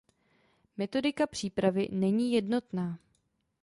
Metodika 0.77 1.27
přípravy 1.27 1.87
není 1.91 2.31
jednotná. 2.31 2.99